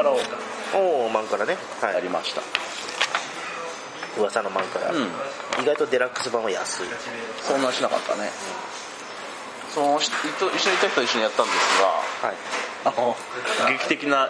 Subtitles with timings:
[0.00, 0.18] カラを
[0.74, 1.56] おおマンカラね。
[1.82, 1.94] はい。
[1.94, 2.40] やりました、
[4.18, 5.02] 噂のマンカラ、うん。
[5.62, 6.86] 意外とデラックス版は安い。
[7.42, 8.30] そんなしなかったね。
[9.74, 12.34] そのし一緒にいた人と一緒にやったんですはい。
[12.84, 13.16] があの
[13.68, 14.28] 劇的な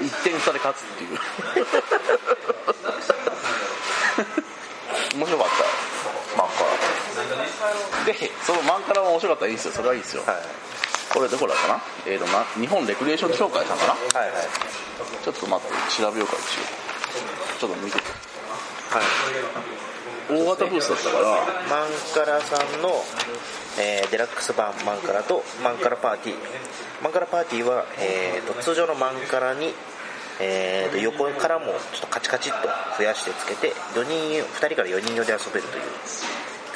[0.00, 1.18] 1点差で勝つっていう。
[5.14, 5.70] 面白かったよ
[6.36, 6.64] マンカ
[8.00, 9.72] ラでそのマンカラも面白かったらいいですよ。
[9.74, 10.36] それはいいですよ、はい
[11.14, 11.80] これどこだかな？
[12.06, 13.92] えーとな日本レクリエーション協会さんかな？
[14.18, 14.42] はいはい。
[15.22, 17.58] ちょっと待って調べようか一応。
[17.60, 17.98] ちょっと見て。
[17.98, 18.02] て
[18.90, 20.42] はい。
[20.42, 21.24] 大型ブースだったから。
[21.70, 22.90] マンカラさんの、
[23.78, 26.36] えーデラックス版マンカラとマンカラパーティー。
[27.02, 29.72] マンカラパーティーは、えーと通常のマンカラに、
[30.40, 32.58] えーと横からもちょっとカチカチっと
[32.98, 35.84] 増やしてつけて4人2人から4人用で遊べるという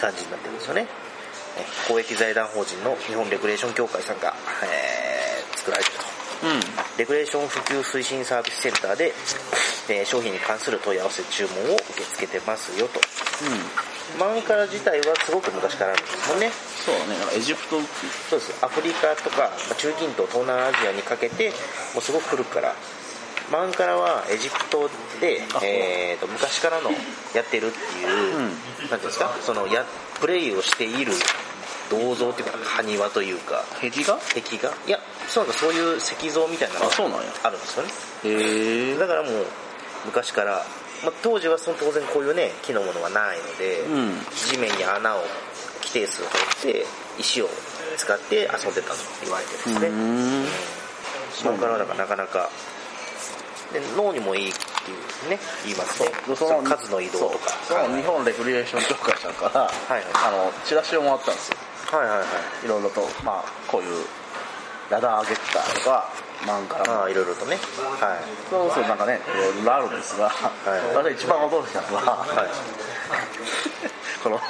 [0.00, 0.86] 感じになってるんですよね。
[0.86, 1.08] えー
[1.89, 6.05] 公益財団法人の日本レクリエーション協会さんが、えー作られてると。
[6.47, 6.61] うん。
[6.98, 9.12] レクレーション普及推進サービスセンターで、
[9.89, 13.00] えー商品に関する問い合わせ注文を受け付けてますよと。
[14.17, 14.20] うん。
[14.20, 16.50] マンカラ自体はすごく昔からあるんですもんね。
[16.87, 17.81] そうだねエジプト
[18.31, 18.65] そうです。
[18.65, 21.50] アフリカとかまあ中近東東南アジアにかけて
[21.93, 22.75] もうすごく古くから。
[23.50, 24.91] マンカラはエジプト
[25.22, 26.91] であ、えー、と昔からの
[27.34, 28.45] やってるっていう、うん。
[28.45, 29.34] なんていうんですか？
[29.41, 29.87] そのや
[30.20, 31.12] プレイをしている
[31.91, 33.64] 銅像っていうか埴輪というか。
[33.81, 34.19] 壁画？
[34.34, 34.70] 壁画？
[34.86, 36.91] いやそうなんかそういう石像みたいなのが
[37.44, 37.91] あるんですよね。
[38.25, 38.98] へえ。
[38.98, 39.47] だからもう
[40.06, 40.64] 昔から、
[41.05, 44.12] まあ、当時はその当然こういうね木のものがないので、うん。
[44.34, 45.20] 地面に穴を
[45.83, 46.28] 規定数掘
[46.70, 46.86] って
[47.19, 47.48] 石を
[47.97, 50.47] 使って遊んでたと言われてるんですね、うん。
[51.33, 52.50] そこからだからなかなか
[53.72, 54.59] で脳にもいいって
[54.91, 54.94] い
[55.27, 56.11] うね言いますね。
[56.36, 57.50] その数の移動とか。
[57.69, 57.78] そう。
[57.84, 60.05] その日本レクリエーション協会さんから、はいはい。
[60.27, 61.59] あのチラシをもらったんですよ
[61.91, 62.65] はいはいはい。
[62.65, 64.04] いろいろとまあこういう
[64.91, 66.09] ラダーゲッターとか
[66.47, 67.56] マンカラああいろいろとね。
[68.00, 68.19] はい。
[68.50, 70.31] そうそうなんかねいろいろあるんですが、い
[70.94, 72.49] 私一番驚いたのは、はい。
[74.22, 74.38] この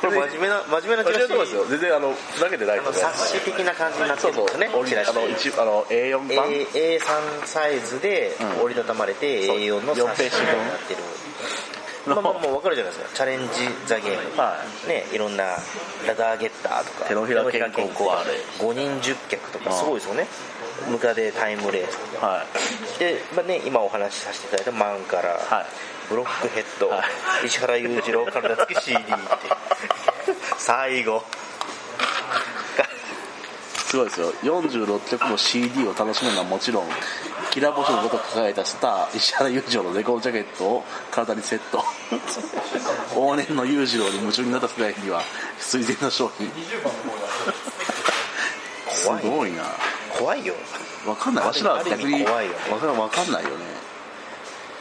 [0.00, 4.46] これ真面目な真面目なこチラシですよ全然あのふざけてないあの冊子的な感じになってそうそう。
[4.48, 4.66] るんで。
[4.68, 8.64] すよねチラシあの一あの A4 版、A- A3 サイズでうん。
[8.64, 9.56] 折りたたまれてそう。
[9.58, 11.00] A4 の四冊子ページ分になってる
[12.06, 13.16] まあまあもう分かるじゃないですか。
[13.16, 13.46] チャレンジ・
[13.86, 14.56] ザ・ゲーム、は
[14.86, 14.88] い。
[14.88, 15.44] ねいろんな
[16.06, 20.26] ラダーゲッターとか手のひら健康バーレ5人10脚とかうんすごいですよね。
[20.88, 22.44] ムカデタイムレースとかは
[22.96, 22.98] い。
[22.98, 25.66] で、まあね、今お話しさせていただいたマンカラ、はい。
[26.08, 27.02] ブロックヘッド、は
[27.44, 29.12] 石原裕次郎体つき CD って。
[30.58, 31.22] 最後
[33.90, 34.32] すごいですよ。
[34.44, 36.84] 46曲の CD を楽しむのはもちろん
[37.50, 41.82] キラ星のごとく輝いたスター石原裕次郎のレコードジャケットを体にセット。
[43.16, 45.22] 往年の裕次郎に夢中になった世代には
[45.58, 46.48] 水前の商品。
[48.90, 49.64] すごいな。
[50.16, 50.54] 怖いよ。
[51.04, 51.46] わかんない。
[51.46, 52.52] わしらは逆に怖いよ。
[52.52, 53.56] ねわかんわかんないよね。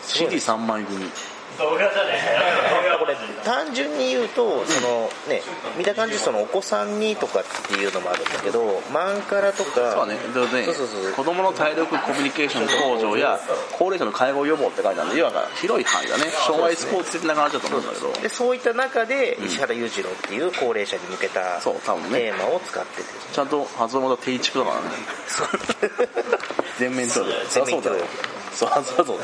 [0.04, 0.36] すごい。
[0.36, 1.04] CD3 枚組
[1.68, 1.76] こ
[3.06, 5.42] れ単純に言うとそのね
[5.78, 10.18] 見た感じそのお子さんにとかっていうのもあるんだけどマンカラとかそうね。
[10.34, 11.14] でねそうそうそう。
[11.14, 13.40] 子供の体力コミュニケーション向上や
[13.74, 16.32] 高齢者の介護予防って書いてあるんでいわば広い範囲だね。
[16.46, 18.12] 障害スポーツ的な感じだと思うんだけど。
[18.22, 22.20] でそういった中で石原裕次郎っていう高齢者に向けたそう多分ね。
[22.20, 23.10] テーマを使ってて。
[23.34, 24.82] ちゃんと発音が定畜だからね。
[26.80, 28.04] 全面取る全面取る
[28.60, 29.20] そうそうそう。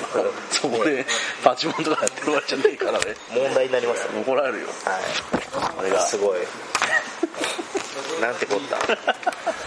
[0.50, 1.06] そこで
[1.44, 3.16] パチモンとかやってるわけじゃねえからね。
[3.36, 4.14] 問題になりますよ。
[4.14, 4.68] ね怒られるよ。
[4.86, 5.80] はい。
[5.80, 6.00] あれが。
[6.00, 6.40] すごい。
[8.22, 8.80] なんてこった。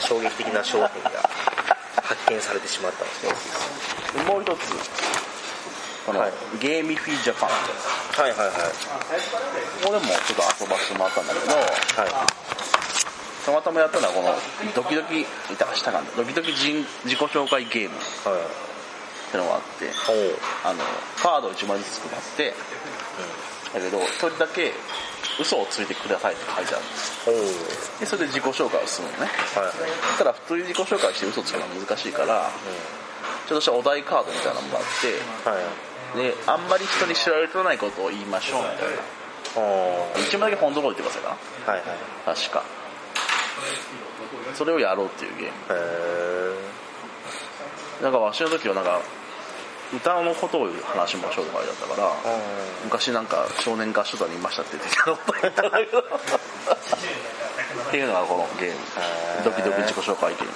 [0.01, 1.21] 衝撃的な商品が。
[2.01, 4.17] 発見されてしまったんです。
[4.17, 4.73] ねもう一つ。
[6.07, 6.33] この、はい。
[6.59, 7.51] ゲーミフィジャパン。
[7.51, 8.57] はいはいはい。
[9.85, 12.27] ここでもちょっと遊ばせてもらったんだけどは
[13.45, 14.35] たまたまやったのはこの
[14.75, 17.97] ドキドキ板がしたかんだドキドキ人自己紹介ゲーム。
[17.97, 18.68] っい
[19.29, 19.93] はいてのがあって
[20.65, 20.81] あの
[21.21, 22.55] カードを1枚ずつ配って
[23.75, 24.73] だけど一人だけ
[25.41, 26.85] 嘘をついてくださいって書いてある
[27.29, 28.01] おう。
[28.01, 29.29] でそれで自己紹介をするのね。
[29.55, 29.75] はいはい。
[30.19, 32.51] ただ普通に自己紹介して嘘つくのは難しいから
[33.47, 35.65] ちょっとしたお題カードみたいなのがあってはい
[36.17, 39.63] であんまり人に知られてないことを言いましょうみたいな。
[39.63, 40.19] おう。
[40.19, 41.89] 1枚だけ本当のこと言ってくださいかはいはい。
[42.27, 42.65] な確か。
[44.55, 45.53] それをやろうっていうゲーム。
[48.01, 49.01] へなんかわしの時はなんか
[49.95, 52.41] 歌のことを言う話も紹介だったからえ
[52.85, 56.05] 昔なんか少年合唱団にいましたって言ってたこと言ったんだけどっ
[57.91, 58.77] ていうのがこのゲーム。
[59.45, 60.53] ドキドキ自己紹介ゲーム。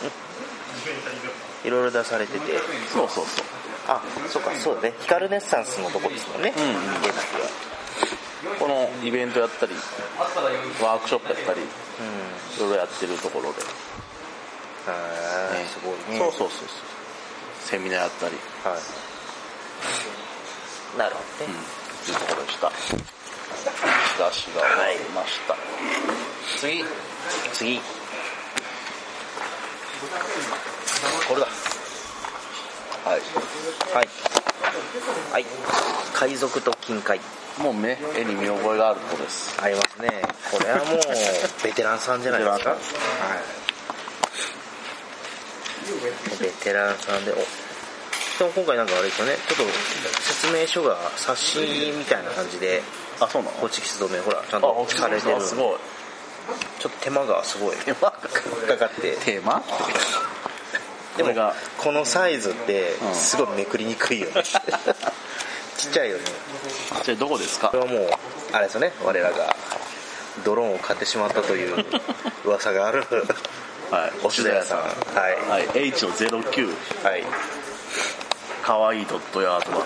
[1.65, 2.59] いろいろ出されてて。
[2.93, 3.45] そうそうそう。
[3.89, 4.95] あそうかそうだね。
[5.01, 6.53] ヒカルネッサンスのとこですもんね。
[6.57, 6.73] うんうん。
[7.03, 7.13] ゲー
[8.51, 9.73] ムこのイベントやったり
[10.83, 12.69] ワークショップやったりいうん。
[12.69, 13.63] ろいろやってるところで、へ
[15.63, 16.19] えすごいね。
[16.19, 16.69] そうそうそう。
[17.61, 18.79] セミナーやったり、はい
[20.99, 21.55] なるほどね、
[22.05, 22.71] というところでした。
[22.71, 25.57] 出しが終わりました、
[26.59, 26.85] 次。
[27.53, 27.81] 次。
[31.29, 31.47] これだ。
[33.05, 33.21] はい。
[33.95, 34.09] はい。
[35.33, 35.47] はい。
[36.15, 37.21] 海賊と金塊。
[37.59, 39.61] もう目絵に見覚えがあるところです。
[39.63, 40.23] ありますね。
[40.51, 40.99] これはもう
[41.63, 42.71] ベテランさんじゃないですか。
[42.71, 43.35] ベテランは
[46.39, 46.43] い。
[46.43, 47.35] ベテランさんでお
[48.39, 49.35] でも今回なんかあれですよね。
[49.49, 51.61] ちょっと説明書が冊子
[51.97, 52.83] みたいな感じで
[53.21, 53.55] あそうなの？
[53.59, 55.41] ホチキス止めほらちゃんあとされてる。
[55.41, 55.79] すごい。
[56.81, 57.77] ちょっと手間がすごい。
[57.77, 58.11] 手間か
[58.79, 59.63] かってテーマ
[61.17, 61.33] でも
[61.79, 64.43] このサイズってうんすごいめくりにくいよね。
[65.77, 66.25] ちっちゃいよね。
[67.05, 67.69] じゃあどこですか？
[67.69, 68.11] これはもう
[68.53, 68.93] あれですよね。
[69.05, 69.55] 我らが
[70.45, 71.85] ドローンを買ってしまったという
[72.45, 73.05] 噂がある
[73.91, 74.13] はい。
[74.25, 74.79] おしだ屋さん。
[74.79, 74.85] は
[75.31, 75.49] い。
[75.49, 75.69] はい。
[75.75, 76.75] H の09
[77.05, 77.25] はい
[78.63, 79.85] かわいいドットヤートが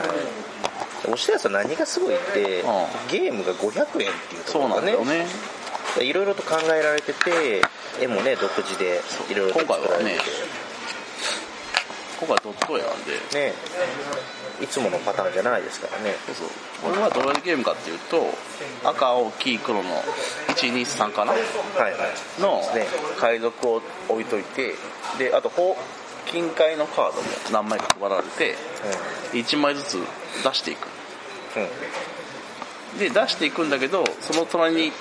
[1.13, 2.69] おしだ屋さん何がすごいって、うん。
[3.11, 5.27] ゲームが500円っていうところだよね。
[6.01, 7.63] いろいろと考えられてて
[8.03, 9.01] 絵もね独自で
[9.31, 10.11] いろいろと作られて。
[10.19, 10.21] て
[12.19, 13.13] 今回ドット絵なんで。
[13.49, 13.55] ね。
[14.61, 16.15] いつものパターンじゃないですからね。
[16.27, 16.49] そうそう。
[16.91, 18.35] これはどういうゲームかっていうと
[18.85, 20.03] 赤青黄黒の
[20.49, 21.33] 123かな？
[21.33, 22.41] はいはい。
[22.41, 22.87] のね。
[23.19, 24.75] 海賊を置いといて
[25.19, 25.51] であと
[26.27, 28.55] 金塊のカードも何枚か配られて
[29.33, 29.99] 1枚ずつ
[30.45, 30.89] 出していく。
[31.57, 31.69] うんうん
[32.99, 34.93] で出していくんだけどその隣に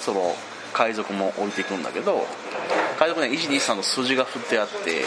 [0.00, 0.34] その
[0.72, 2.26] 海賊も置いていくんだけど
[2.98, 5.04] 海賊には123の数字が振ってあって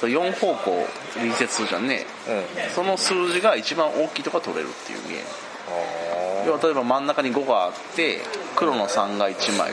[0.00, 2.06] 4方向隣接するじゃんね。
[2.26, 5.24] うんその数字が一番大きいとこが取れるっていうゲーム。
[5.68, 8.20] あ要は例えば真ん中に5があって
[8.56, 9.72] 黒の3が1枚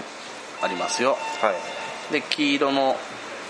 [0.61, 1.17] ありますよ。
[1.41, 2.13] ーはい。
[2.13, 2.95] で黄色の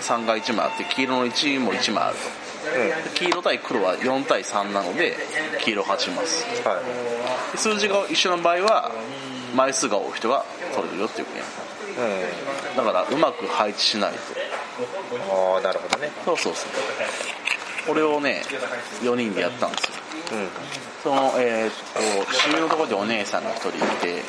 [0.00, 2.40] 3が1枚あって黄色の1も1枚あると。
[2.72, 5.16] で黄色対黒は4対3なので
[5.62, 6.84] 黄色勝ちますうんはい。
[7.52, 8.92] で数字が一緒の場合は
[9.54, 10.44] 枚数が多い人が
[10.74, 14.18] 取れるよっていうゲームうんだからうまく配置しないと。
[15.54, 16.10] ああなるほどね。
[16.24, 16.70] そうそうそう。
[17.86, 18.42] これをね
[19.02, 19.92] 4人でやったんですよ。
[20.32, 20.48] うん。
[21.02, 24.22] そのえーっと親友のところでお姉さんが1人いて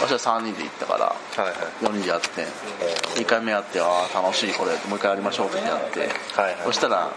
[0.00, 1.56] 私は3人で行ったからはいはい。
[1.84, 2.46] 4人でやって
[3.20, 6.08] 1回目やってああ楽しいこれもう一回やりましょうってやって、
[6.64, 7.10] そしたら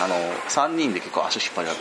[0.00, 0.14] あの
[0.48, 1.80] 3人で結構足引っ張り合って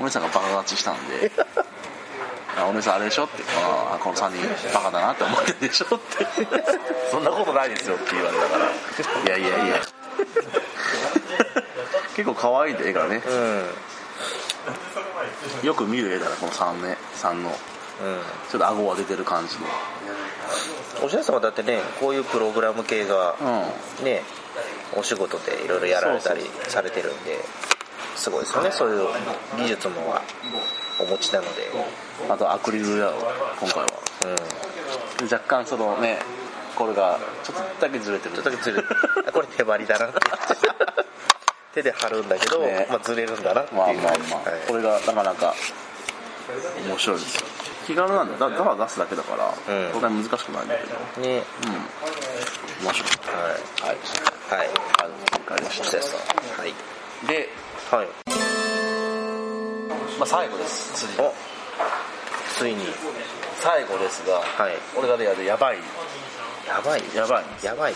[0.00, 1.30] お姉さんがバカ勝ちしたんで
[2.58, 6.26] あお姉さんあれでしょってあこの3人バカだなって思ってるでしょって。
[7.10, 8.66] そんなことないですよって言われたから。
[8.66, 9.80] いやいやいや。
[12.16, 13.22] 結構可愛い絵がね。
[13.26, 13.74] うん。
[15.62, 17.50] よく見る絵だなこの3ね3の。
[17.50, 17.71] うん
[18.50, 19.66] ちょっと顎が出てる感じの。
[21.04, 24.04] おしゃさんはだってねこういうプログラム系がうん。
[24.04, 24.22] ね
[24.94, 27.38] お仕事でいろいろやられたりされてるんで
[28.14, 28.70] すごいですよね。
[28.70, 29.08] そういう
[29.56, 29.94] 技術も
[31.00, 31.70] お持ちなので。
[32.28, 33.14] あとアクリルやろ
[33.60, 33.88] 今回は。
[35.20, 35.24] うん。
[35.24, 36.18] 若干そのね
[36.76, 38.34] これがちょっとだけずれてる。
[38.34, 38.88] ちょっとだけずれる。
[39.26, 40.08] あこれ手張りだな
[41.72, 42.86] 手で貼るんだけど、ね。
[42.90, 44.60] まあ、ずれるんだなっていう、まあまあまあ、はい。
[44.68, 45.54] これがなかなか
[46.86, 48.50] 面白いですよ気軽なんだよ。
[48.50, 49.92] だただ出すだけだから、うん。
[49.92, 50.96] そんなに難しくないんだけど。
[51.26, 51.42] ね。
[51.66, 52.86] うん。
[52.86, 53.10] 面白い。
[53.32, 53.88] はい。
[53.88, 53.96] はい。
[54.58, 54.70] はい。
[55.02, 56.74] あの今回でしおしゃさんはい。
[57.26, 57.48] たで、
[57.90, 58.08] はい。
[60.18, 61.06] まあ、最後です。
[61.06, 61.20] 次。
[61.20, 61.32] お。
[62.58, 62.86] ついに。
[63.60, 64.76] 最後ですが、はい。
[64.96, 65.78] 俺がねやるやばい。
[66.66, 67.02] やばい？
[67.14, 67.44] やばい。
[67.62, 67.94] やばい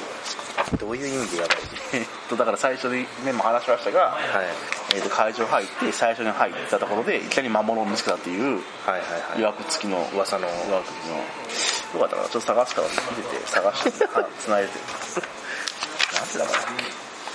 [0.79, 1.57] どういう意味でやばい？
[1.95, 4.47] えっとだから最初にメモ話しましたが、はい
[4.95, 8.99] えっと会場入って最初に入ったところでいきなり魔物を見つけたっていうは
[9.37, 14.79] い約付きの噂の予約付きのよかったからちょっと探すから見てて探しては繋いでて
[16.15, 16.59] なんてだから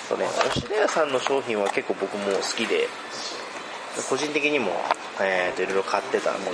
[0.07, 2.87] そうねおし屋さんの商品は結構僕も好きで
[4.09, 4.71] 個人的にも、
[5.21, 6.51] えー、といろいろ買ってたんで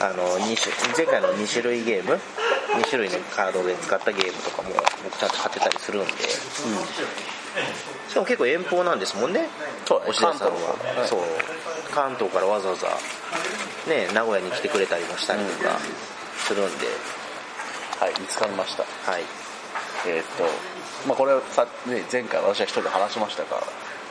[0.00, 2.18] あの2種前回の2種類ゲーム
[2.74, 4.70] 2種類のカードで使ったゲームとかも
[5.04, 6.12] 僕ちゃんと買ってたりするんで、
[8.08, 9.48] しかも結構遠方なんですもんね。
[10.06, 11.06] おし屋さんは。
[11.06, 11.20] そう。
[11.92, 12.88] 関東からわざわざ
[13.86, 15.78] ね名古屋に来てくれたりもしたりとか
[16.38, 16.86] するんで、
[18.00, 18.84] はい見つかりました。
[19.10, 19.22] はい。
[20.06, 20.44] えーっと
[21.06, 23.62] まあこれはさ、ね、前回私は一人で話しましたが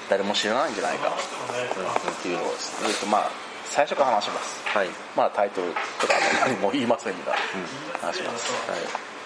[0.10, 1.10] 誰も知らないんじゃないか。
[1.10, 3.32] っていうのをですね、えーっとまあ
[3.66, 4.62] 最初から話します。
[4.68, 4.90] はい。
[5.16, 7.34] まあタイトルとかあんまりもう言いませんが、
[8.02, 8.80] 話します、はい、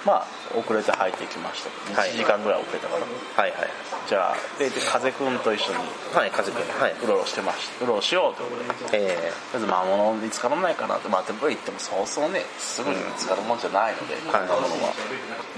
[0.06, 2.12] まあ遅れて入ってきましたはい。
[2.12, 3.70] 1時間ぐらい遅れたから、はいはい
[4.08, 5.80] じゃあでで風くんと一緒に。
[6.14, 6.80] はい風くん。
[6.80, 6.94] はい。
[7.04, 7.86] うろうろしてました。
[7.86, 9.02] うろうろしようということで。
[9.02, 12.46] えとりあえず魔物見つからないかなってまあでも言ってもそうそうね。
[12.60, 14.94] すぐに見つかるもんじゃないので、こんなものは。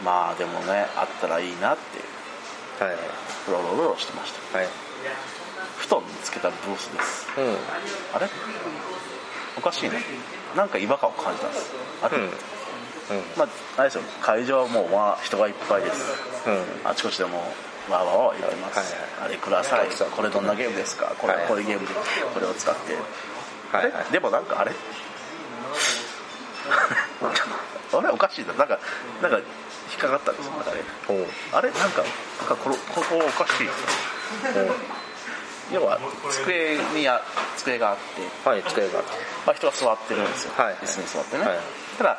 [0.05, 2.83] まあでもねあったらいいなって。
[2.85, 2.93] はい。
[2.95, 4.57] うろうろうろうろしてました。
[4.59, 4.67] はい。
[5.77, 7.27] 布団につけたブースです。
[7.37, 7.57] うん。
[8.15, 8.29] あれ？
[9.57, 10.01] おかしいね。
[10.55, 11.71] なんか違和感を感じたんです。
[12.01, 12.31] あれ、うんうん
[13.37, 13.47] まあ
[13.77, 16.01] あれですよ会場はもうまあ人がいっぱいです。
[16.47, 16.89] うん。
[16.89, 17.43] あちこちでも
[17.89, 19.87] うわーわー言ってます、あれください。
[20.15, 21.15] これどんなゲームですか？
[21.17, 21.47] これ、はい。
[21.47, 21.93] こういうゲームで
[22.33, 22.95] これを使って、
[23.75, 24.11] はいはい。
[24.11, 24.71] でもなんかあれ？
[27.93, 28.53] あれおかしいな。
[28.53, 28.79] なんか
[29.21, 30.83] なんか引っかかったんですよあれ
[31.53, 32.03] あれなんか
[32.39, 33.67] なんかこのここおかしい
[35.73, 35.97] 要は
[36.29, 37.21] 机にや
[37.55, 39.01] 机があって、はい机が
[39.45, 40.75] まあ、人が座ってるんですよ、はい。
[40.75, 41.57] 椅子に座ってね、はい。
[41.97, 42.17] ただ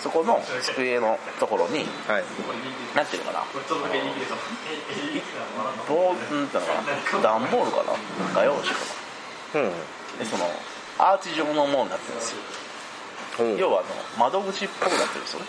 [0.00, 2.24] そこの机のところにはい。
[2.96, 3.44] なんていうのかな。
[3.66, 4.04] どうなんていう
[6.44, 6.72] のか
[7.18, 7.22] な。
[7.22, 7.92] 段ボールかな。
[8.34, 8.74] 画用紙か
[9.54, 9.62] うん。
[9.64, 9.70] な
[10.18, 10.44] でその
[10.98, 12.38] アーチ状のものになってるんですよ。
[13.56, 15.46] 要はあの窓口っぽくなってるんですよね。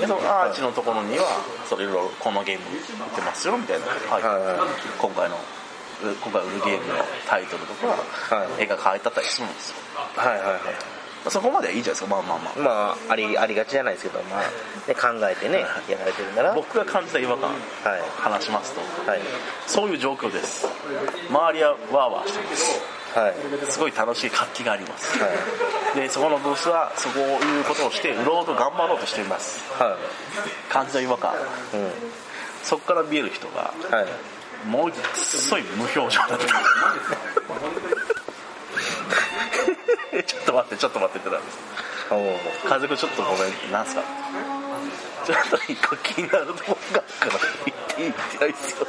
[0.00, 1.24] でそのアーチのところには
[1.68, 4.22] それいろいろこのゲーム売ってますよみたいな、はい。
[4.22, 4.68] はいはい
[4.98, 5.38] 今回のう
[6.02, 7.86] 今回売るゲームのタイトルとか、
[8.36, 8.62] はい。
[8.64, 9.76] 絵が描いてあったりするんですよ。
[10.16, 10.60] はいはいはい
[11.30, 12.08] そこまではいいじゃないですか。
[12.08, 12.58] まあまあまあ。
[12.60, 14.40] まあありありがちじゃないですけどまあ、
[14.86, 16.50] ね、考えてねやられてるなら。
[16.50, 17.50] はい僕が感じた違和感
[18.16, 19.20] 話しますとはい。
[19.66, 20.68] そういう状況です。
[21.28, 23.18] 周りはワーワーしてます。
[23.18, 23.34] はい。
[23.70, 25.18] すごい楽しい活気があります。
[25.18, 25.28] は
[25.96, 26.00] い。
[26.00, 29.64] でそこのブースはそこをいうことをして売ろうと頑張ろうとしています。
[29.72, 29.98] は
[30.68, 31.32] 感じた違和感。
[31.32, 31.90] いうん。
[32.62, 34.06] そこから見える人がはい
[34.68, 36.38] もうすごい無表情だった。
[40.22, 41.58] ちょっと待ってちょっと待ってってなんです
[42.10, 42.20] おう
[42.68, 44.02] 風くちょっとごめんなんすか？
[45.26, 48.86] ちょっと一個気になるとこがあるから言っていいってないっすよ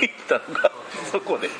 [0.00, 0.70] 言ったのが
[1.10, 1.50] そこで。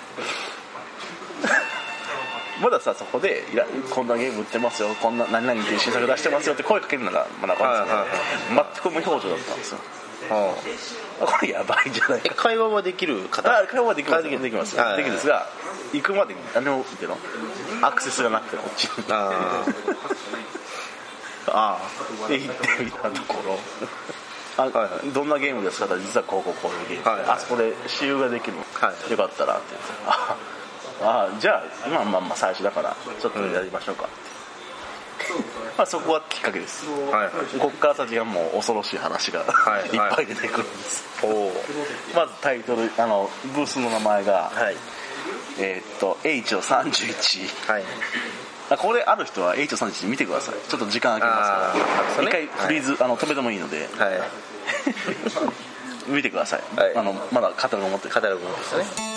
[2.62, 4.94] まださそこでいやこんなゲーム売ってますよ。
[5.02, 9.78] こんな何々っていう新作出してますよって声かけるのがまだ分かるんですけど、全く無表情だったんですよ
[10.28, 13.49] これやばいんじゃないえか会話はできる方？
[13.50, 14.23] あ会話はできます。
[14.25, 14.76] できます。
[14.76, 14.97] はい。
[14.99, 15.47] できるんですが
[15.93, 17.16] 行くまでにあのなんての？
[17.83, 19.04] アクセスがなくてこっちに。
[19.11, 19.64] あ
[21.49, 21.78] あ
[22.28, 22.38] 行って
[22.85, 23.59] みたところ。
[24.57, 25.11] あ、はいはい。
[25.12, 25.87] どんなゲームですか？
[25.87, 27.31] って実はこうこうこういうゲーム、はいはい。
[27.37, 29.11] あそこで私有ができるの、はい。
[29.11, 29.87] よかったらって言って。
[30.09, 30.37] あ
[31.02, 34.14] あじゃあ今はまあまあ最初だからちょっとやりましょうかって、
[35.76, 37.59] まあそこはきっかけです、はいはい。
[37.59, 41.04] ここから先はもう恐ろしい話が、はいい、っぱい出てくるんです。
[41.25, 41.52] おお
[42.14, 44.76] まずタイトルあのブースの名前が、はい。
[45.59, 47.83] えーっと H を31はい。
[48.71, 50.54] あこれある人は H を31見てください。
[50.69, 51.71] ちょっと時間空けますから。
[51.71, 53.88] あーそう一ね回フリーズ、あの止めてもいいので。
[53.97, 54.21] はい。
[56.09, 56.97] 見てください、はい。
[56.97, 59.13] あのまだカタログ持ってるカタログですね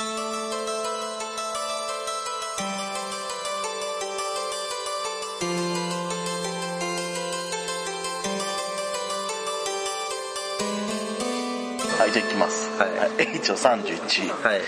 [11.97, 12.89] はいじゃあいきます、はい。
[13.35, 14.61] H を31はい。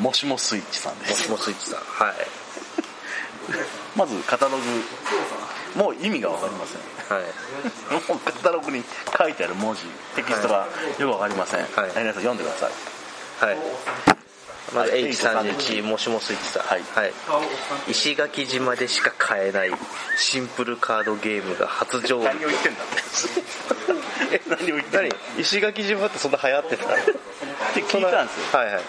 [0.00, 1.28] もしもスイッチさんです。
[1.30, 1.80] もしもスイッチさん。
[1.80, 2.16] はい。
[3.98, 4.62] まずカタログ。
[5.74, 7.16] もう意味が分かりません。
[7.18, 7.24] はい。
[8.08, 8.84] もうカタログに
[9.18, 9.82] 書いてある文字
[10.14, 13.48] テキストがよく分かりません、い皆さん読んでください。
[13.48, 14.11] はい
[14.74, 15.10] まずはい。
[15.10, 16.62] H31 もしもスイッチさん。
[16.62, 16.82] はい。
[17.88, 19.70] 石垣島でしか買えない
[20.16, 22.26] シンプルカードゲームが初上陸。
[22.26, 22.80] 何を言ってんだ？
[24.32, 25.10] え何を言ってん何？
[25.10, 26.88] だ石垣島ってそんな流行ってたっ
[27.74, 28.58] て聞いたんですよ。
[28.58, 28.82] はいはい。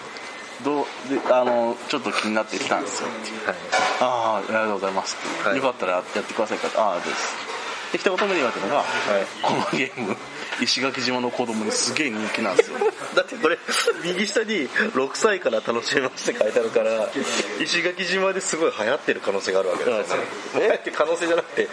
[0.62, 3.08] どうであのちょっと気になってきたんですよ。
[3.46, 3.56] はい。
[4.00, 5.56] ああありがとうございます、はい。
[5.56, 6.68] よかったらやってくださいか。
[6.80, 7.34] ああです。
[7.92, 8.84] で一言目に言われたのが、
[9.42, 10.16] このゲーム
[10.62, 12.78] 石垣島の子供にすげえ人気なんですよ。
[13.14, 13.58] だってこれ
[14.04, 17.08] 右下に6歳から楽しめますって書いてあるから
[17.60, 20.24] 石垣島ですごい流行ってる可能性があるわけですよね。
[20.72, 21.68] えって可能性じゃなくて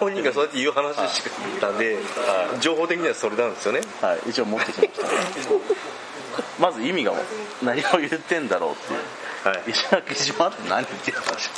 [0.00, 1.98] 本人がそうやって言う話しか言ったんで
[2.60, 3.80] 情報的にはそれなんですよね。
[4.00, 4.30] はい。
[4.30, 5.04] 一応持ってきました。
[6.60, 7.12] まず意味が
[7.62, 9.00] 何を言ってんだろうっていう。
[9.48, 9.70] はい。
[9.70, 11.50] 石垣島って何っていう話。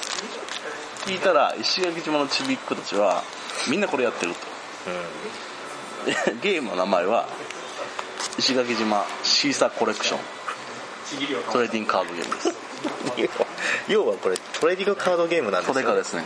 [1.06, 3.23] 聞いたら石垣島のちびっ子たちは
[3.71, 4.38] みんなこれやってると。
[4.87, 5.56] で
[6.43, 7.29] ゲームの名前は
[8.39, 10.21] 石垣島シーサーコレクション。
[11.53, 12.49] トレーディングカードゲームです。
[13.89, 15.75] 要はこれトレーディングカードゲームなんですよ。
[15.75, 16.25] トレカですね。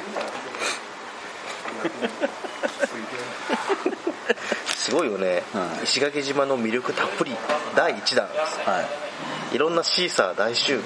[4.76, 5.84] すごいよね、はい。
[5.84, 7.36] 石垣島の魅力たっぷり
[7.74, 8.32] 第1弾は
[9.52, 9.54] い。
[9.54, 10.82] いろんなシーサー大集合。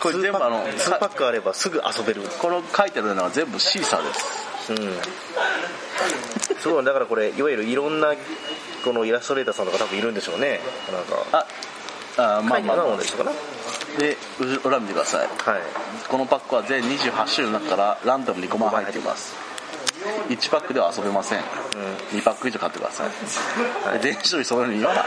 [0.00, 2.22] これ全部あの2パックあればすぐ遊べる。
[2.38, 4.72] これ書いてあるのは全部シーサーです。
[4.72, 5.00] うん
[6.60, 8.14] すごいだからこれいわゆるいろんな
[8.84, 10.60] このイラストレーターさんとか多分いるんでしょうね。
[10.92, 11.46] なんか。
[12.16, 13.24] ああまあまあ、まあでしたか？
[13.24, 13.32] な
[13.98, 15.26] でう裏見てください。
[15.26, 15.30] はい。
[16.08, 19.34] このパックは全28種類の中からランダムに5枚入っています
[20.28, 21.40] 1パックでは遊べません、
[22.12, 25.06] 2パック以上買ってください、で電子書類そのには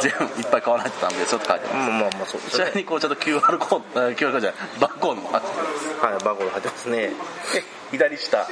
[0.00, 2.64] 全部いっぱい買わないとダメですよって書いてます、まあまあまあそうですね。
[2.64, 6.04] ちなみにこうちゃんと QR コードあ QR コードじゃないバーコードも入ってます。
[6.04, 7.12] はい番号が入ってますね。
[7.90, 8.38] 左下。
[8.38, 8.48] はい。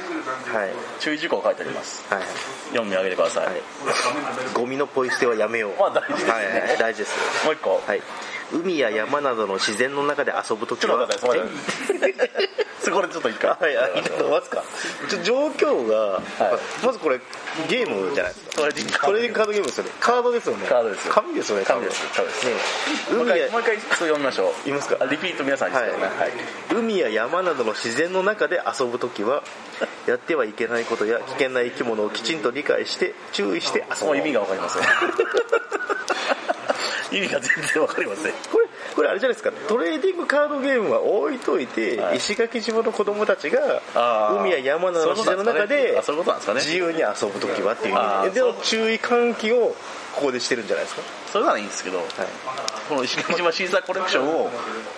[0.99, 2.05] 注意事項書いてあります。
[2.11, 2.23] はい。
[2.69, 3.61] 読み上げてください、はい。
[4.53, 5.79] ゴミのポイ捨てはやめよう。
[5.79, 6.31] まあ大事ですね。
[6.31, 7.45] はいはい大事です。
[7.45, 8.01] もう一個、はい。
[8.53, 12.66] 海や山などの自然の中で遊ぶときはちょっと待って
[13.51, 14.63] はいはいちょっと待つか。
[15.09, 16.21] ちょ状況が、は
[16.81, 16.85] い。
[16.85, 17.19] まずこれ
[17.69, 18.55] ゲームじゃないですか。
[18.55, 18.93] トレーディング
[19.33, 20.67] カードゲームですよねカードですよね。
[20.67, 21.13] カードですよ。
[21.13, 22.01] 紙ですよね紙です。
[22.13, 22.47] 紙です
[23.11, 23.27] 海もう
[23.61, 24.53] 一回読みましょう。
[24.65, 24.97] 言いますか？
[24.99, 26.07] あリピート皆さんにですよね。
[26.75, 29.43] 海や山などの自然の中で遊ぶときは
[30.07, 34.83] やってはいけないことや危険な生き物をきちんと理解して注意して遊ぶ意味が分かりません。
[37.17, 38.33] 意味が全然分かりません。
[38.51, 38.66] これ
[38.97, 39.51] これあれじゃないですか。
[39.67, 42.17] トレーディングカードゲームは置いといて、はい。
[42.17, 43.83] 石垣島の子供たちが
[44.41, 46.61] 海や山などの自然の中でそういうことなんですかね。
[46.61, 48.33] 自由に遊ぶときはっていう。
[48.33, 49.75] ででも注意喚起を
[50.15, 51.03] ここでしてるんじゃないですか。
[51.31, 52.07] それならいいんですけど、はい。
[52.89, 54.45] この石垣島シーザーコレクションを、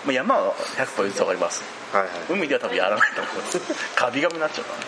[0.06, 1.62] まあ、山は100%言って分かります。
[1.92, 2.10] はいはい。
[2.30, 3.60] 海では多分やらないと思います。
[3.94, 4.84] カビガメになっちゃうからね。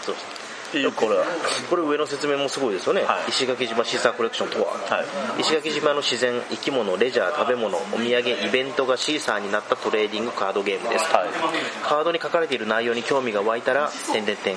[0.00, 1.24] そうですっていうこれは
[1.70, 3.30] これ上の説明もすごいですよね、はい。
[3.30, 5.02] 石垣島シーサーコレクションとは、は
[5.38, 5.40] い。
[5.40, 11.28] 石垣島の自然生き物レジャー食べ物お土産イベントがシーサーになったトレーディングカードゲームです、はい。
[11.82, 14.56] カードに書かれている内容に興味が湧いたら点々点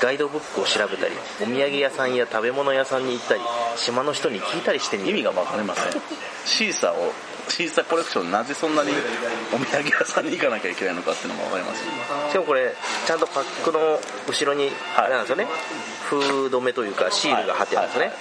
[0.00, 3.40] ガイドブックを調べたりお土産屋さんや食べ物屋さんに行ったり
[3.76, 5.10] 島の人に聞いたりしてみる。
[5.10, 5.92] 意味が分かりません。
[6.44, 7.12] シーサーを
[7.48, 8.90] シーサーコレクションなぜそんなに
[9.52, 11.84] お土産屋さんに行かなきゃいけないのかっていうのも分かります。
[12.30, 12.74] しかもこれ
[13.06, 15.46] ちゃんとパックの後ろにあれなんですよね、
[16.08, 16.16] 封
[16.48, 18.16] 止めというかシールが貼ってあるんですよね、はい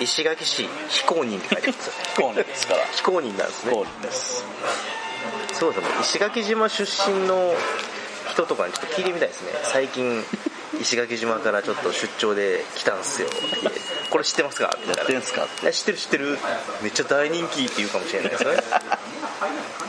[0.00, 1.92] 石垣市非公認って書いてあるんですよ。
[2.14, 2.86] 非公認ですから。
[2.86, 3.72] 非公認なんですね。
[3.72, 4.44] 非公認です。
[5.52, 5.88] そうですね。
[6.00, 7.54] 石垣島出身の
[8.30, 9.52] 人とかにちょっと聞いてみたいですね。
[9.64, 10.24] 最近
[10.80, 13.28] 石垣島からちょっと出張で来たんすよ
[14.10, 14.76] これ知ってますか？
[14.80, 15.00] みたいな。
[15.02, 15.46] やってんすか？
[15.62, 16.38] いや知ってる知ってる？
[16.82, 18.42] めっちゃ大人気って言うかもしれないです。
[18.44, 18.62] よ ね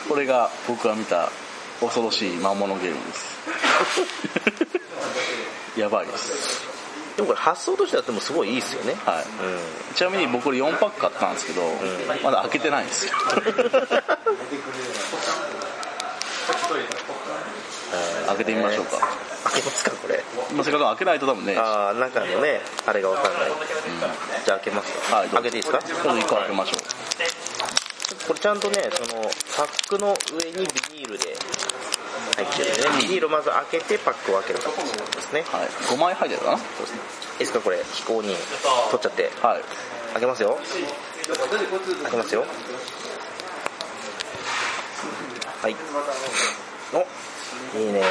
[0.07, 1.29] これが僕が見た
[1.79, 3.39] 恐ろしい魔物ゲームです。
[5.79, 6.61] やばいです。
[7.17, 8.95] でもこれ発想としてはでもすごいいいですよね。
[9.05, 9.23] はい。
[9.23, 9.59] うん。
[9.95, 11.61] ちなみに僕これ4パック買ったんですけど、
[12.23, 13.13] まだ開けてないんですよ
[18.27, 18.99] 開けてみましょうか、
[19.51, 20.17] 開けますかこれ。
[20.17, 20.23] か
[20.63, 21.55] く開けないと多分ね。
[21.57, 23.51] ああ中のねあれが分かんない、
[24.45, 25.83] じゃあ開けますか、はい開けていいですか？
[25.83, 26.79] ちょっと1個開けましょう。
[28.27, 29.21] これちゃんとねその
[29.57, 30.63] パックの上にビ
[30.99, 31.35] ニールで
[32.35, 32.89] 入ってるんでね。
[33.01, 33.27] ビニール。
[33.27, 35.41] をまず開けてパックを開ける形なんですね。
[35.47, 35.67] はい。
[35.67, 36.57] 5枚入ってるかな？
[36.57, 37.83] いいですかこれ？
[37.93, 39.31] 非公認取っちゃって。
[39.41, 39.61] はい。
[40.13, 40.57] 開けますよ。
[42.03, 42.45] 開けますよ。
[45.61, 45.75] はい。
[46.93, 46.97] お
[47.75, 48.01] いいね。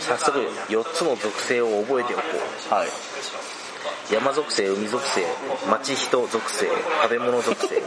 [0.00, 2.22] 早速4つの属性を覚えておこ
[2.70, 2.90] はい、う
[4.14, 5.26] 山属性海属性
[5.68, 6.66] 町人属性
[7.02, 7.82] 食べ物属性。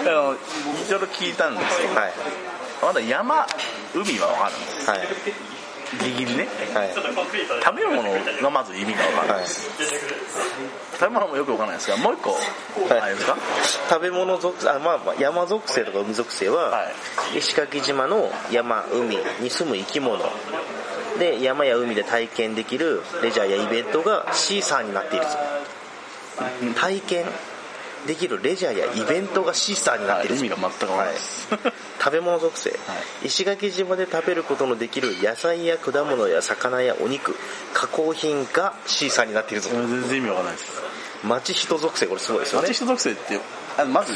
[0.00, 0.36] あのい
[0.90, 2.12] ろいろ聞いたんですけどはい。
[2.82, 3.46] まだ山
[3.94, 4.90] 海は分かるんです。
[4.90, 5.53] はい
[6.00, 6.48] ギリギリね。
[6.74, 6.92] はい。
[6.94, 8.02] 食べ物
[8.42, 9.40] がまず意味が分かるんはい。
[9.42, 9.70] です、
[10.92, 12.36] 食べ物もよく分からないですがもう一個、は
[12.98, 13.00] い。
[13.00, 13.36] あれですか？
[13.90, 16.90] 食べ物属あ、まあ、まあ山属性とか海属性は、は
[17.36, 20.18] 石垣島の山海に住む生き物。
[21.18, 25.30] で山や海で体験できるレジャーやイベントがシーサーになっているぞ。
[26.74, 27.26] 体験
[28.06, 30.36] できるレジャーやイベントがシーサーになっている。
[30.36, 31.48] ぞはい意味が全くないです
[31.98, 32.78] 食べ物属性、
[33.24, 37.34] 石垣島で食べることのできる野菜や果物や魚やお肉
[37.72, 39.70] 加工品がシーサーになっているぞ。
[39.70, 40.82] 全然意味分からないです。
[41.24, 42.68] 町人属性これすごいですよね。
[42.68, 43.40] 町人属性って
[43.78, 44.12] あのまず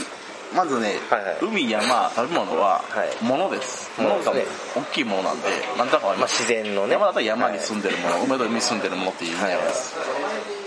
[0.55, 1.38] まずね、はいはい。
[1.42, 3.24] 海山食べ物ははい。
[3.24, 4.33] 物です、物物が
[4.77, 6.92] 大きいものなんで何だかわかりまあ、自然のね。
[6.92, 10.58] 山だったら山に住んでるもの、海だと海に住んでるものっていう意味です、えっとね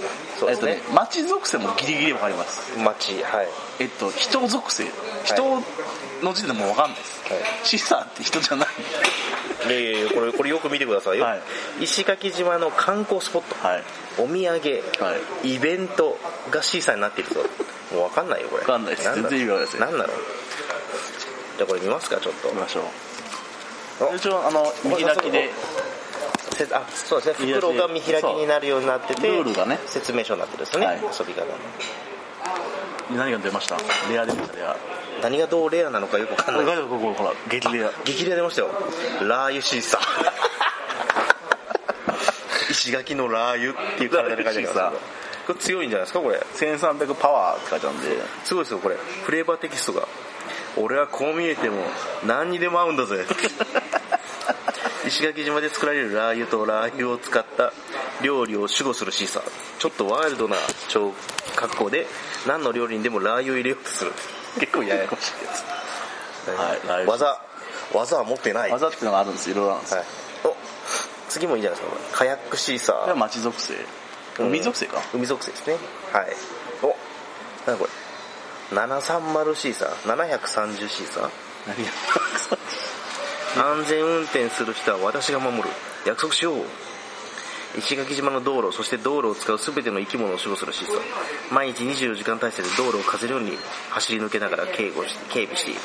[0.42, 2.76] そうですね、町属性もギリギリ分かります。
[2.80, 3.48] 町はい。
[3.78, 4.86] えっと人属性。
[5.24, 5.62] 人
[6.24, 7.42] の時点でもう分かんないです、はい。
[7.64, 8.68] シスターって人じゃない。
[9.68, 11.42] いやいやいやこれこれよく見てくださいよ、はい。
[11.82, 13.68] 石垣島の観光スポット。
[13.68, 13.84] はい。
[14.18, 16.18] お土産、はイベント
[16.50, 17.42] がシーサーになっているぞ。
[17.94, 18.64] もう分かんないよこれ。
[18.64, 19.14] 分かんないです。
[19.14, 19.80] 全然意味わかんないです。
[19.80, 20.08] 何だろう。
[21.58, 22.50] じゃあこれ見ますかちょっと。
[22.50, 22.82] 見ましょ
[24.00, 24.12] お。
[24.12, 25.52] う一応あの見開きで。
[25.54, 25.91] せ
[26.72, 27.54] あそうですね。
[27.54, 29.80] 袋が見開きになるようになっててルールがね。
[29.86, 30.98] 説明書になってるんですよね、はい。
[30.98, 31.46] 遊び方
[33.16, 33.78] 何が出ました？
[34.10, 34.76] レア出ましたレア。
[35.22, 36.78] 何がどうレアなのかよく分かんない。
[36.78, 37.92] ここほら激レア。
[38.06, 38.70] 激レア出ましたよ。
[39.22, 40.02] ラー油シーサー。
[42.72, 44.78] 石垣のラー油っていう体で書いてあります
[45.48, 46.38] これ強いんじゃないですかこれ。
[46.38, 48.22] 1300パワーって書いてあるんで。
[48.46, 48.96] すごいですよこれ。
[49.26, 50.08] フレーバーテキストが。
[50.78, 51.84] 俺はこう見えても
[52.26, 53.26] 何にでも合うんだぜ
[55.12, 57.74] 石垣島で作られるラー油とラー油を使った
[58.24, 59.44] 料理を守護するシーサー。
[59.78, 60.56] ちょっとワイルドな
[60.88, 61.12] 超
[61.58, 62.08] 格好で
[62.48, 64.14] 何の料理にでもラー油を入れようとする。
[64.58, 66.88] 結構ややこしいやつ。
[66.88, 67.06] はい。
[67.06, 67.42] 技
[67.94, 69.52] 技は持ってない技っていうのがあるんです。
[69.52, 70.08] いろいろあるんですよ、はい、
[70.46, 70.56] お
[71.28, 72.18] 次もいいじゃないですか？
[72.20, 73.20] カヤックシーサこれはー。
[73.20, 73.74] 町属性
[74.40, 75.76] 海属性か、海属性ですね。
[76.14, 76.28] はい。
[76.84, 76.96] お
[77.68, 81.30] 何これ？730シーサー？730シーサー？
[81.68, 81.92] 何が？
[83.58, 85.70] 安全運転する人は私が守る。
[86.06, 86.66] 約束しよう。
[87.78, 93.58] 石垣島の道路そして道路を使う全ての生き物を守護するシーサー毎日24時間体制で道路を風のように
[93.92, 95.80] 走り抜けながら警護し警備している。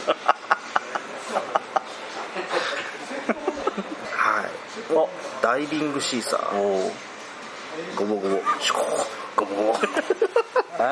[4.13, 4.47] はい。
[4.95, 5.09] お
[5.43, 6.57] ダイビングシーサー。
[6.57, 6.93] おお
[7.95, 8.43] ゴボゴボ。
[8.61, 8.87] シュコー
[9.37, 9.73] ゴボゴボ。
[9.73, 9.79] は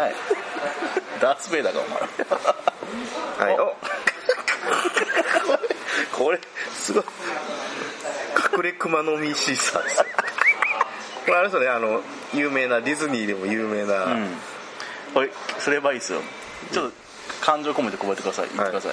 [0.09, 0.15] い。
[1.21, 1.81] ダース・ベイダーか
[3.41, 3.51] お前。
[3.51, 3.61] はい。
[3.61, 3.75] お。
[6.17, 6.39] これ
[6.85, 7.05] すごい
[8.57, 9.99] 隠れ熊の実シーサーです。
[9.99, 10.05] よ
[11.25, 12.03] これあれですよねあの
[12.35, 14.29] 有名なディズニーでも有名な、うん。
[15.15, 16.21] これすればいいですよ。
[16.71, 16.97] ちょっと
[17.41, 18.49] 感情込めてこぼれてください。
[18.55, 18.93] 言ってください、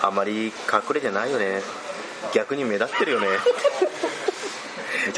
[0.00, 0.52] あまり隠
[0.94, 1.60] れてないよね。
[2.32, 3.26] 逆に目立ってるよね。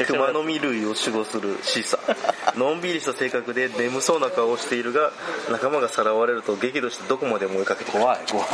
[0.07, 2.59] 熊の実類を守護するシーサー。
[2.59, 5.11] のんびりした性格で眠そうな顔をしているが
[5.51, 8.03] 仲間がさらわれると激怒してどこまでも追いかけてくる。
[8.03, 8.47] 怖い怖い。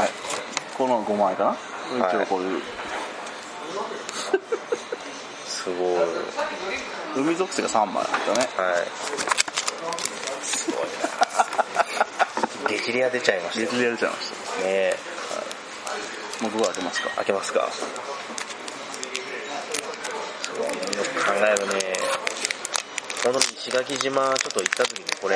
[0.77, 1.57] この5枚かな、
[1.99, 2.15] はい。
[2.15, 2.61] 一応こういう
[5.47, 5.95] すごい。
[5.95, 6.05] はい
[7.13, 8.47] 海属性が3枚あったね。
[10.41, 10.81] すごい。
[12.63, 13.67] な激レア出ちゃいましたよ。
[13.67, 14.95] 別でやれちゃいましねえ。
[16.39, 17.09] たもう5開けますか？
[17.17, 17.67] 開けますか？
[17.69, 17.83] す
[20.57, 20.67] ごい。
[20.67, 20.73] よ
[21.03, 21.99] く考えるね。
[23.25, 25.35] 本当に石垣島ちょっと行った時にこれ。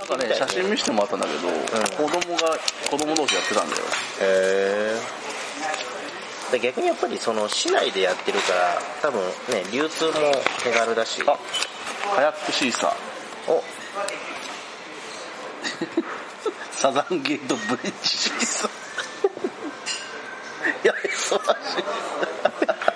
[0.00, 1.48] なんかね写真見せてもらったんだけど、
[1.96, 2.58] 子供が
[2.90, 3.82] 子供同士やってたんだよ。
[4.22, 5.27] へえ
[6.56, 9.20] 逆にやっぱりその市内でやってるから多分
[9.52, 10.12] ね流通も
[10.62, 11.22] 手軽だし。
[11.26, 11.38] あ
[12.14, 12.94] カヤックシーサー。
[13.52, 13.62] お。
[16.72, 18.70] サザンゲートブリッジシーサー。
[20.84, 21.58] いやそうらし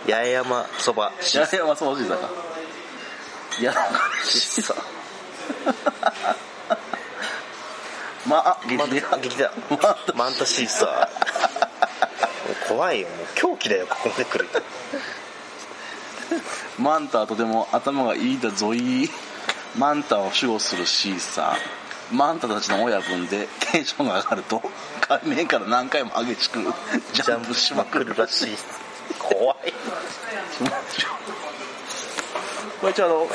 [0.06, 2.28] い八重山そばいやいやまあそうしいさか。
[3.58, 3.74] いや
[4.24, 4.82] シーサー。
[8.26, 11.08] まあ激まレア激だまあマンタシーサー
[12.76, 14.60] 怖いよもう狂気だよここまで来ると
[16.78, 19.08] マンタはとても頭がいいだぞい。
[19.76, 22.14] マンタを守護するシーサー。
[22.14, 24.60] マンタたちの親分でテンションが上がると
[25.08, 26.60] 海面から何回も激しく
[27.14, 28.48] ジャンプしまくるらしい。
[29.18, 29.72] 怖い。
[30.92, 31.04] 気
[32.80, 33.26] これ一応あの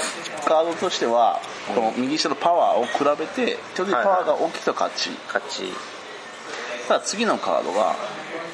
[0.45, 5.71] カードとしてはこの右下のパワーを比べてちょっとパワーが大きいと勝ち、勝ち。
[6.87, 7.95] ただ次のカードが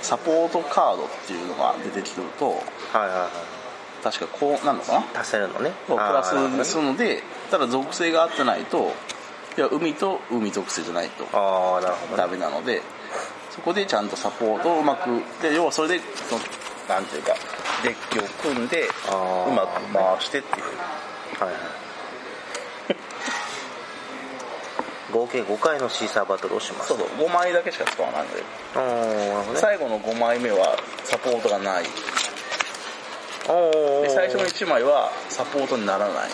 [0.03, 4.03] サポートカードっていうのが出てくるとはいはいはい。
[4.03, 5.21] 確かこうなるのかな？
[5.21, 5.71] 足せるのね。
[5.87, 6.57] プラスあーなるほどね。
[6.59, 8.91] にするのでただ属性が合ってないと
[9.57, 12.81] いや海と海属性じゃないとああなるほどダメなので
[13.49, 16.01] そこでちゃんとサポートをうまくで要はそれで
[16.89, 17.33] なんていうか
[17.83, 20.65] デッキを組んでうまく回してっていう。
[21.39, 21.82] はいはい
[25.13, 26.87] 合計5回のシーサーバトルをします。
[26.87, 28.43] そうそう5枚だけしか使わないので。
[28.75, 29.59] おーなるほどね。
[29.59, 31.83] 最後の5枚目はサポートがない。
[33.47, 34.01] おー。
[34.01, 36.29] で最初の1枚はサポートにならない。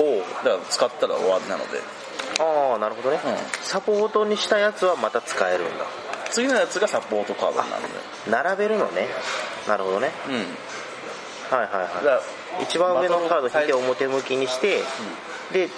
[0.00, 1.80] おだから使ったら終わりなので。
[2.40, 3.36] ああなるほどね、うん。
[3.62, 5.84] サポートにしたやつはまた使えるんだ。
[6.30, 7.94] 次のやつがサポートカードになるので。
[8.30, 9.08] 並べるのね。
[9.68, 10.10] なるほどね。
[10.28, 10.34] うん。
[11.56, 12.20] はいはいは
[12.60, 12.64] い。
[12.64, 14.82] 一番上のカード引いて表向きにして、
[15.52, 15.68] で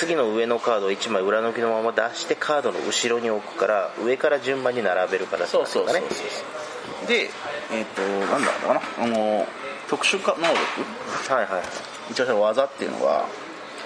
[0.00, 6.00] 次の上のカードを1枚裏抜きのまま出してカードの後ろに置くから上から順番に並べる形そうそうそうね
[7.06, 7.28] で
[7.70, 9.46] えっ、となんだろうかなあの
[9.90, 13.26] 特殊化能力はいはい一応技っていうのが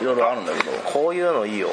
[0.00, 1.70] いろいろあるんだけどこういうのいいよ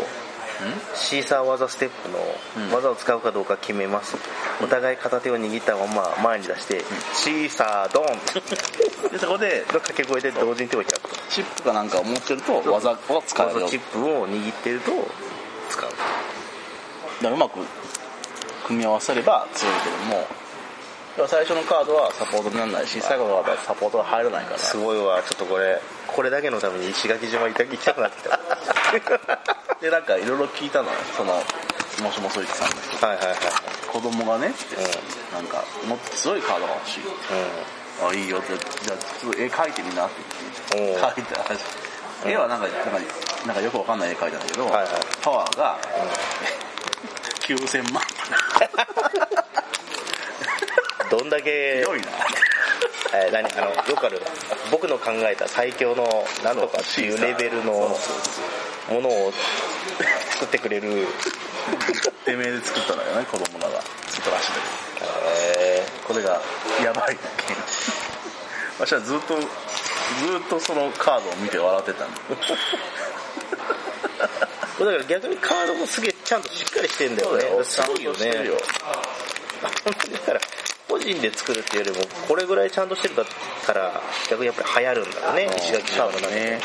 [0.95, 2.19] シーサー技ステップの
[2.67, 2.71] うん。
[2.73, 4.15] 技を使うかどうか決めます、
[4.63, 8.05] お互い片手を握ったまま前に出して、シーサードン。
[9.11, 11.01] でそこでの掛け声で同時に手を開く。
[11.01, 13.65] とチップかなんかを持ってると技を使える。
[13.67, 14.91] チップを握ってると
[15.69, 15.89] 使う。
[15.89, 15.95] だか
[17.21, 17.59] らうまく
[18.67, 20.27] 組み合わせれば強いけども
[21.11, 24.57] だから最初のカードはサポートにならないし最後のカードはサポートが入らないから。
[24.57, 25.21] すごいわ。
[25.21, 28.39] ちょっとこれこれだけのために石垣島行きた行きたくなってきた。
[29.81, 31.33] でなんかいろいろ聞いたのよその
[32.03, 33.05] もしもそいつさんの人。
[33.05, 33.37] はいはいはい。
[33.91, 36.99] 子供がねってうなんかもっと強いカードが欲しい。
[37.01, 37.03] ん
[38.07, 38.47] あいいよって。
[38.47, 40.15] じゃあちょっと絵描いてみなって
[40.77, 41.01] 言って。
[41.01, 41.45] 描いたら
[42.25, 42.89] 絵はなんかなんか
[43.47, 44.87] なんかよくわかんない絵描いたんだけど、はいはい
[45.21, 45.77] パワーが、
[47.41, 48.01] 9000万
[51.11, 52.11] どんだけ広いな。
[53.13, 54.21] えー何あのよくある
[54.71, 57.73] 僕の考えた最強のなんとかっていうレベルの
[58.89, 59.33] ものを
[60.31, 61.07] 作ってくれる。
[62.25, 63.69] てめえで作ったのよね子供ら。
[63.69, 64.61] が作ったらしいんだ
[65.35, 66.41] えこれが
[66.83, 67.17] やばい。
[67.47, 67.57] けん
[68.79, 69.47] 私はずっとずっ
[70.49, 77.63] とそのカードを見て笑ってたんだー、 だから逆にカードもすげえちゃんとしっかりしてんだよね。
[77.63, 78.17] すごいよね。
[78.17, 78.57] ちゃんとしてるよ。
[79.61, 80.20] だから個
[81.01, 83.23] 人で作るっていうよりもこれぐらいちゃんとしてるか
[83.73, 85.49] ら逆にやっぱり流行るんだろうね。
[85.57, 86.35] 石垣島の中で。
[86.35, 86.61] ね。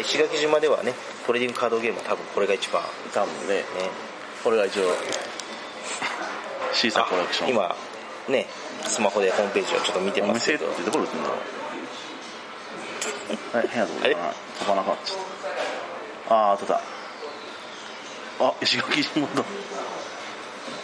[0.00, 0.94] 石垣島ではね
[1.26, 2.82] トレーディングカードゲームは多分これが一番。
[2.82, 3.64] ね多分ね。
[4.44, 4.84] これが一応
[6.72, 7.50] シーサーコレクション。
[7.50, 7.76] 今
[8.28, 8.46] ね
[8.86, 10.66] スマホでホームページをちょっと見ておますけど。
[10.68, 11.38] 店ってどこで売ってんだろう
[13.56, 14.08] はい変なとこだ？
[14.08, 14.14] な
[14.58, 14.96] 飛ばなかっ
[16.28, 16.34] た。
[16.34, 16.80] ああ当たっ
[18.38, 18.46] た。
[18.46, 19.44] あ石垣島だ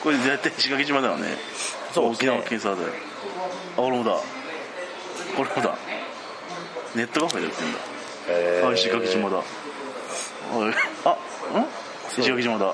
[0.06, 1.36] これ絶対石垣島だよね。
[1.92, 2.92] そう沖縄県産だよ。
[3.76, 4.12] あ俺もだ。
[5.36, 5.76] これもだ。
[6.94, 7.78] ネットカフェで売ってんだ。
[8.28, 8.68] へー。
[8.68, 9.38] あ石垣島だ。
[9.38, 11.10] あ
[11.58, 11.66] ん？
[12.20, 12.72] 石垣島だ。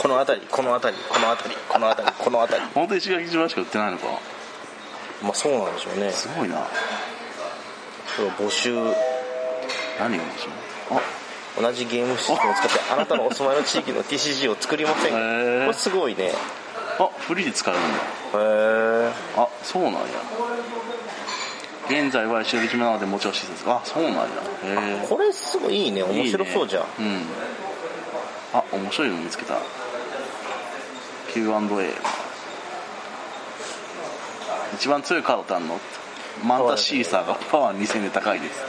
[0.00, 2.68] この辺りこの辺りこの辺りこの辺りこの辺り。
[2.72, 4.06] 本当に石垣島しか売ってないのか。
[5.24, 6.12] まあそうなんでしょうね。
[6.12, 6.68] すごいな。
[8.38, 8.72] 募集。
[9.98, 10.54] 何が面白い
[10.92, 11.00] あ
[11.60, 15.18] 同じゲームシステムを使ってあなたのお住まいの地域の TCG を作りませんか？
[15.18, 15.60] へー。
[15.62, 16.24] これすごいね。
[16.24, 16.32] へ
[16.98, 17.88] あフリーで使えるんだ。
[19.08, 20.00] えあそうなんや。
[21.88, 24.22] 現在は石垣島なのでもちろん施設あそうなんや。
[24.64, 26.02] へえこれすごいいいね。
[26.02, 26.82] 面白そうじゃん。
[26.82, 28.58] ねうん。
[28.58, 29.58] あ面白いの見つけた。
[31.32, 31.94] Q&A
[34.74, 35.78] 一番強いカードってあんの？
[36.44, 38.60] マンタシーサーがパワー2000で高いです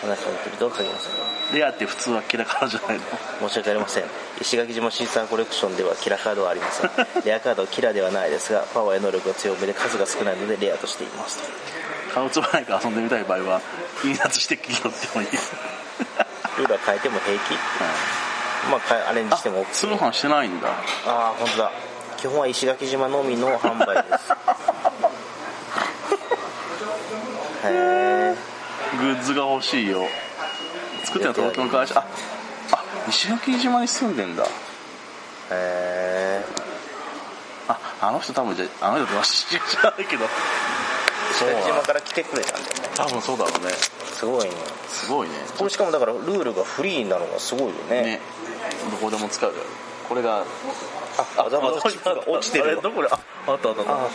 [0.00, 1.08] 話を見てると書きます
[1.54, 2.98] レアって普通はキラカードじゃない
[3.40, 3.48] の？
[3.48, 4.04] 申し訳ありません。
[4.40, 6.90] 石垣島シーサーコレクションではキラカードはありません。
[7.26, 11.40] レアカードはキラではないですがパワーや能力が強めで数が少ないのでレアとしています。
[12.14, 13.60] 買うつもりないから遊んでみたい場合は
[14.04, 15.28] 印刷してきよってもいい。
[15.28, 15.52] です、
[16.58, 17.52] ルールは変えても平気。
[18.70, 20.68] まあ変えアレンジしても OK 通販してないんだ。
[20.68, 20.72] あ
[21.06, 21.72] あ本当だ。
[22.16, 24.32] 基本は石垣島のみの販売です。
[27.66, 28.19] へえ
[29.00, 30.06] グッズが欲しいよ。
[31.04, 31.98] 作ってるのは東京の会社？
[31.98, 32.04] あ
[32.72, 34.44] あ石垣島に住んでんだ。
[34.44, 34.46] へ
[35.50, 36.44] え
[37.68, 40.24] ああの人多分じゃああの人って知らないけど
[41.32, 42.68] 石垣島から来てくれたんだ。
[42.68, 43.72] よね多分そうだろうね。
[43.72, 44.50] すごいね。
[44.88, 45.34] すごいね。
[45.56, 48.02] これしかもだからルールがフリーなのがすごいよね。
[48.02, 48.20] ね。
[48.90, 49.50] どこでも使う。
[49.50, 49.56] よ
[50.08, 50.44] これが
[51.38, 51.78] あわざわざ
[52.26, 53.08] 落ちてるどこで
[53.46, 53.82] ああったあった。
[53.82, 54.10] あ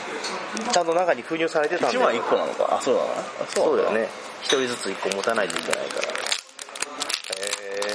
[0.72, 2.06] ちゃんと中に封入されてたた1んだよ。
[2.06, 2.78] 枚1個なのか。
[2.78, 3.14] あそうだなあ
[3.54, 4.10] そうだよね。
[4.42, 6.08] 一人ずつ一個持たないといけないから。
[6.08, 7.94] へえ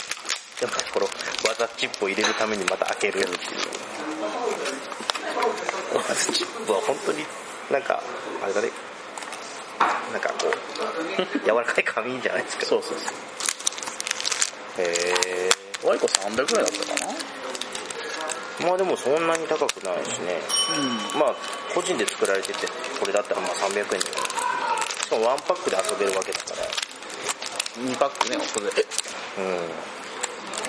[0.61, 3.37] でもこのわざチップを入れるためにまた開けるっていう。
[5.97, 7.25] わざチップは本当に
[7.71, 8.03] なんか
[8.43, 8.71] あれだね。
[10.12, 12.66] なんかこう 柔らかい紙じゃないですか。
[12.66, 13.11] そうそうそ
[14.83, 14.83] う。
[14.83, 14.85] へ
[15.27, 15.51] え
[15.87, 17.10] ワイコ300ぐらいだったかな？
[18.62, 20.40] まあでもそんなに高くないしね。
[21.18, 21.35] まあ
[21.75, 22.66] 個人で作られてて
[23.01, 24.01] これだったらまあ300円じゃない
[25.05, 26.90] しかもワンパックで遊べるわけだから。
[27.81, 28.85] 2パックねそれで。
[29.38, 29.44] うん。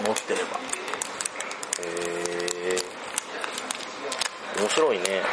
[0.06, 0.58] 持ってれば。
[1.84, 1.86] へ
[2.78, 2.82] え。
[4.60, 5.24] 面白いね、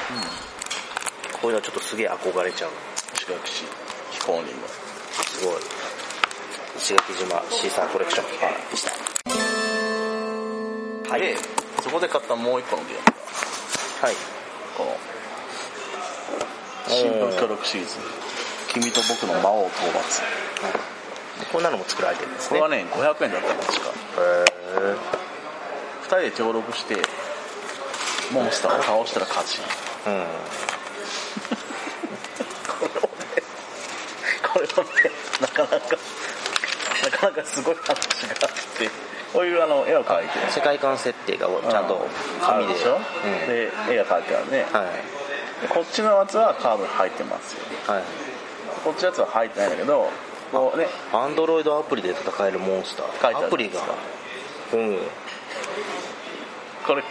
[1.43, 2.71] こういうのはちょっとすげえ憧れちゃう。
[3.15, 3.65] 石垣市。
[4.11, 4.69] 非公認の。
[5.25, 5.61] すごい。
[6.77, 8.27] 石垣島シーサーコレクション。
[8.71, 8.83] でし
[11.05, 11.21] たはい。
[11.21, 11.37] で
[11.83, 13.13] そこで買ったもう1個のゲームが。
[14.07, 14.15] はい。
[14.77, 14.97] この。
[16.89, 17.97] 新聞協力シリーズ
[18.73, 20.23] 「君と僕の魔王討伐。
[21.53, 22.61] こんなのも作られてるんで」すね。
[22.61, 23.91] これはね500円だったの確か。
[24.19, 24.45] へ
[26.05, 26.97] 2人で協力して
[28.31, 29.61] モンスターを倒したら勝ち。
[30.07, 30.27] えうん。
[34.51, 35.11] これはね
[35.41, 35.75] なかなか
[37.05, 38.91] なかなかすごい話があって
[39.33, 40.51] こういうあの絵を描いて。
[40.51, 42.07] 世界観設定がちゃんと
[42.41, 42.73] 紙で。
[42.73, 43.49] あるでしょ、うん。
[43.49, 45.67] で絵が描いてあるね、はい。
[45.67, 47.61] でこっちのやつはカードに入ってますよ。
[47.87, 48.03] はい。
[48.85, 50.09] こっちのやつは入ってないんだけど
[50.53, 50.87] こうね。
[51.13, 53.81] アンドロイドアプリで戦えるモンスタ書いてあるーアプリが。
[54.75, 54.99] うん。
[56.87, 57.05] これ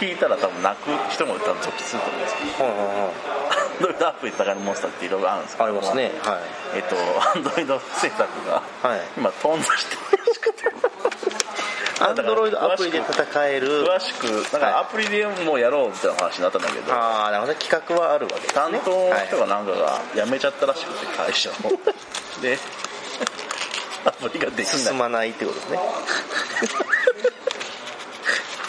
[0.00, 6.10] 聞いたら多分泣く人も多分続出すると思うんですけどはいはいはいドロイドアプリで戦えるモンスターっていろいろあるんですけどありますね。
[6.22, 6.38] は。
[6.74, 6.96] えっと
[7.36, 9.00] アンドロイド制作がいはい。
[9.16, 10.62] 今頓挫してるらしくて。
[12.04, 13.84] アンドロイドアプリで戦える。
[13.84, 17.58] 詳しくだからアプリでもうやろうみたいな話になったんだけど、ああなるほどね。
[17.60, 18.52] 企画はあるわけね。
[18.52, 21.54] 担当の人がなんかが辞めちゃったらしくて会社を。
[22.42, 22.58] で
[24.04, 24.86] アプリができはい、ない。
[24.86, 25.78] 進まないってことですね。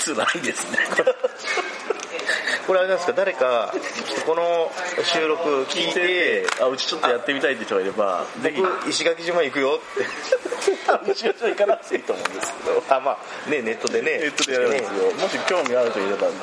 [0.06, 0.80] 辛いですね
[2.74, 3.14] ここれあれなんですか？
[3.14, 3.72] 誰か
[4.26, 4.72] この
[5.04, 8.60] 収録聞いてあうちちょっとやってみたいって人がいればぜひ。
[8.62, 11.12] 僕石垣島行くよって。
[11.12, 12.84] うちは行かなくていいと思うんですけど。
[12.96, 14.18] あまあねネットでね。
[14.20, 16.34] ネットでやるんですよ、もし興味ある人いればぜ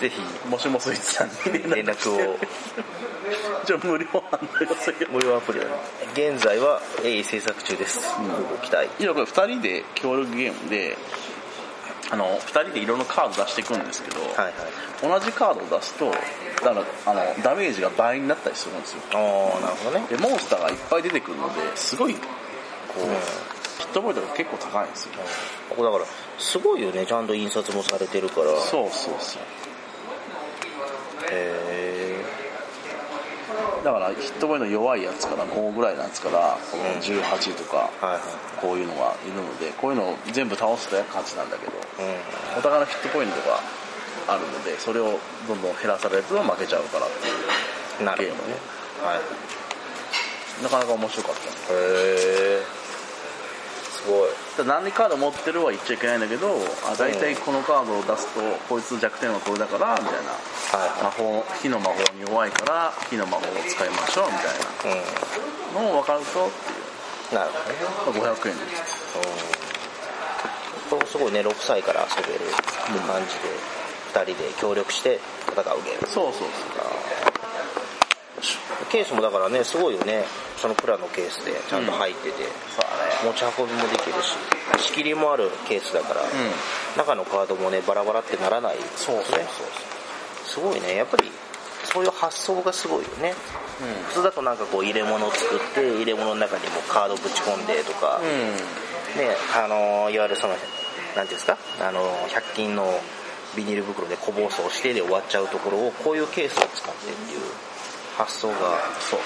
[0.00, 0.16] ぜひ。
[0.16, 1.34] ひもしもスイッチさんに。
[1.74, 2.38] 連絡を。
[3.64, 5.60] じゃあ無料案内をする無料アプリ
[6.14, 8.00] 現在は鋭意制作中です、
[8.50, 8.88] ご期待。
[8.98, 10.96] 今これ2人で協力ゲームで
[12.12, 14.54] あの2人でいろんなカード出していくんですけど、はいはい。
[15.02, 19.02] 同じカードを出すとだからあのダメージが倍になったりするんですよ。
[19.12, 19.16] あ
[19.58, 20.06] あなるほどね。
[20.08, 22.20] でモンスターがいっぱい出てくるのですごいこ
[22.98, 23.00] う、
[23.78, 25.12] ヒットポイントが結構高いんですよ。
[25.68, 26.04] ここだから
[26.38, 27.06] すごいよね。
[27.06, 28.48] ちゃんと印刷もされてるから。
[28.58, 29.42] そうそうそう。
[31.30, 31.59] へ
[33.84, 37.90] だからヒットポイント弱いやつから5ぐらいのやつからこの18とか
[38.60, 41.76] こういうのがいるのでこういうのを全部倒すと勝ちなんだけどう
[42.58, 43.60] お互いのヒットポイントが
[44.28, 48.56] あるのでそれをどんどん減らされると負けちゃうからっていうゲームね。
[49.02, 50.62] はい。
[50.62, 51.40] なかなか面白かった。
[51.40, 51.76] へ
[52.60, 52.62] え
[53.90, 54.66] すごい。
[54.66, 56.48] 何カード持ってるは言っちゃいけないんだけど
[56.86, 60.32] あ大体このカードを出すとこいつ弱点はこれだからみたいな
[60.78, 64.50] は魔法火の魔法に弱いから火の魔法を使いましょうみた
[64.88, 66.50] いいうんなのを分かるとっ
[67.30, 67.50] てなる
[68.04, 68.18] ほどね。
[68.18, 69.00] いう、まあ、500円です。
[70.90, 72.40] これもすごいね6歳から遊べる
[73.06, 76.08] 感じで2人で協力して戦うゲーム。
[76.08, 76.48] そうそう
[78.90, 80.24] ケースもだからねすごいよね。
[80.56, 82.42] そのプラのケースでちゃんと入ってて、
[82.74, 84.36] そうだね持ち運びもできるし
[84.84, 86.26] 仕切りもあるケースだから、ん。
[86.98, 88.76] 中のカードもねバラバラってならない。
[88.96, 89.46] そうそうね
[90.50, 90.96] すごいね。
[90.96, 91.30] やっぱり
[91.84, 93.34] そういう発想がすごいよね。
[93.80, 94.04] うん。
[94.04, 98.26] 普通だとなんかこう入れ物を作って入れ物の中にもカードぶち込んでとか、うん。
[99.18, 100.54] ねあのいわゆるその
[101.16, 101.56] なんていうんですか？
[101.80, 103.00] あの100均の
[103.56, 107.40] ビニール袋で小包装してで終わっちゃうところをこういうケースを使ってっていう
[108.16, 108.54] 発想が
[109.00, 109.20] そう。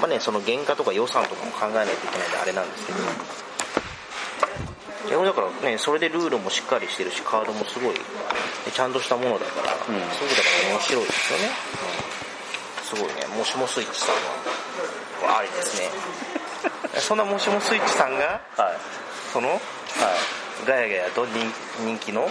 [0.00, 2.98] まあねその原価とか予算とかも考えないといけないんであれなんですけど、
[5.10, 8.00] いやだからねそれでルールもしっかりしてるしカードもすごいね
[8.72, 9.76] ちゃんとしたものだから、ん。
[9.76, 12.84] すごいだから面白いですよね、うん。
[12.84, 13.36] すごいね。
[13.36, 15.90] もしもスイッチさんはありですね。
[17.00, 18.76] そんなもしもスイッチさんがはい。
[19.32, 19.60] そのはい。
[20.66, 22.30] ガヤガヤと人人気のはい。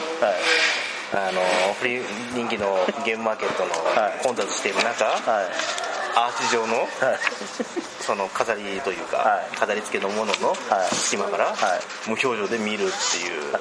[1.12, 1.42] あの
[2.34, 4.20] 人気のゲームマーケットのはい。
[4.24, 5.89] 混雑している中、はい
[6.20, 6.88] アーチ状のはい。
[8.02, 9.56] その飾りというか、はい。
[9.56, 10.56] 飾り付けのもののは
[10.92, 10.94] い。
[10.94, 11.56] 隙間からはい。
[12.10, 13.56] 無表情で見るっていう、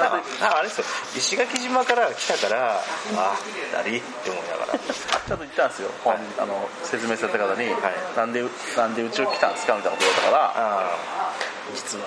[0.00, 0.86] ああれですよ。
[1.16, 3.36] 石垣島から来たからあ
[3.72, 4.78] だりって思いながら。
[4.78, 6.18] ちゃんと言ったんですよ、はい。
[6.38, 8.16] あの説明された方に、はい。
[8.16, 8.42] なんで
[8.76, 10.90] なんでうちを来たんですかみたいなことだったからあ
[11.74, 12.06] 実は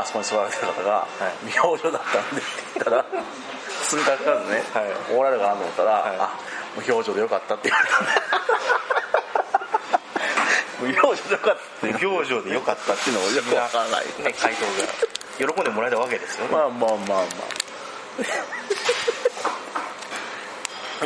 [0.00, 1.06] あそこに座られてる方が
[1.44, 1.46] い。
[1.46, 3.04] 未表情だったんでって言ったら
[3.84, 5.16] 数かかずね、はい。
[5.16, 6.16] おられるかなと思ったら、はい。
[6.18, 6.30] あ
[6.76, 7.94] 無表情でよかったって言われた
[10.80, 14.64] 無表情でよかった無表情でよかったっていうのもよくわからない、ね回答
[15.46, 17.26] が喜んでもらえたわけですよね、まあまあまあま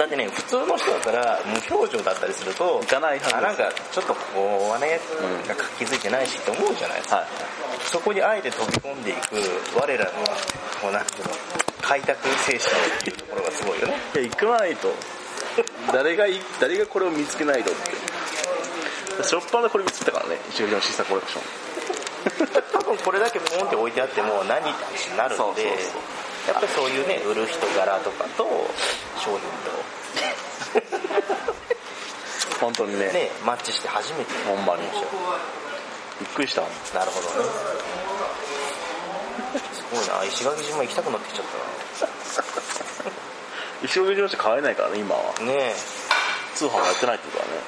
[0.00, 4.98] だってね普通の人だったら無表情だったりするといかないなんかちょっとここはね、
[5.46, 7.29] なんか気づいてないしって思うじゃないですか、あはい。
[7.85, 9.18] そこにあえて飛び込んでいく
[9.79, 10.11] 我らの
[10.83, 11.31] こうなんていうの
[11.81, 13.94] 開拓精神っていうところがすごいよね。
[14.14, 14.88] いや行かないと
[15.93, 19.23] 誰がい誰がこれを見つけないとって。
[19.23, 20.37] しょっぱなこれ見つけたからね。
[20.51, 21.43] 一応のシコレクション。
[22.73, 25.62] 多分これだけポンって置いてあっても何って話になるんで
[26.49, 28.45] やっぱりそういうね売る人柄とかと
[29.21, 29.40] 商品
[32.61, 33.09] 本当にね。
[33.09, 34.33] とねマッチして初めて。
[34.47, 34.83] ほんまに
[36.21, 37.51] びっくりしたなるほどね。
[39.73, 40.25] すごいな。
[40.25, 41.47] 石垣島行きたくなってきちゃっ
[43.85, 45.23] 石垣島しか買えないからね今は。
[45.40, 45.75] ねえ。
[46.55, 47.61] 通販もやってないってことだね。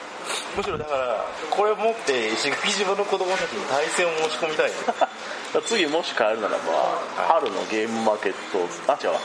[0.57, 4.76] むしろだからこれ持って石垣島の子供たちに対戦を持ち込みたいね。
[5.66, 9.12] 次もし買えるならば、春のゲームマーケットあ違う。
[9.12, 9.20] わ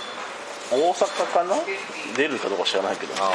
[0.71, 1.55] 大阪かな？
[2.15, 3.13] 出るかどうか知らないけど。
[3.23, 3.31] ああ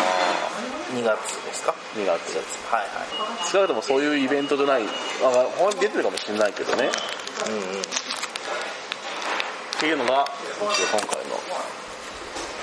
[0.94, 2.36] 2月ですか？2月。
[2.70, 3.50] はいはい。
[3.50, 4.82] 少なくともそういうイベントじゃない。
[5.22, 6.90] あほん出てるかもしれないけどね。
[7.46, 7.60] うんうん。
[7.60, 7.64] っ
[9.78, 10.26] ていうのが
[10.58, 10.70] 今
[11.00, 11.38] 回の